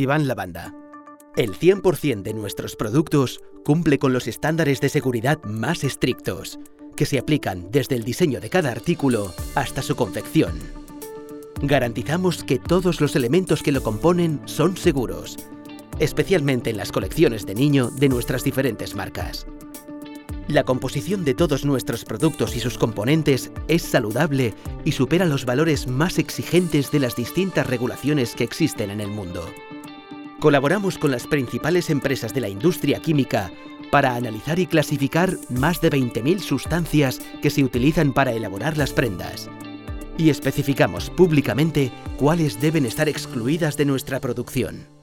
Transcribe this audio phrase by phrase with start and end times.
[0.00, 0.74] Iván Lavanda.
[1.36, 6.58] El 100% de nuestros productos cumple con los estándares de seguridad más estrictos,
[6.96, 10.58] que se aplican desde el diseño de cada artículo hasta su confección.
[11.62, 15.36] Garantizamos que todos los elementos que lo componen son seguros,
[15.98, 19.46] especialmente en las colecciones de niño de nuestras diferentes marcas.
[20.48, 24.54] La composición de todos nuestros productos y sus componentes es saludable
[24.84, 29.46] y supera los valores más exigentes de las distintas regulaciones que existen en el mundo.
[30.40, 33.52] Colaboramos con las principales empresas de la industria química
[33.90, 39.50] para analizar y clasificar más de 20.000 sustancias que se utilizan para elaborar las prendas.
[40.16, 44.99] Y especificamos públicamente cuáles deben estar excluidas de nuestra producción.